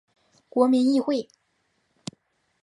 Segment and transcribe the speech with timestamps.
[0.49, 1.29] 国民议会。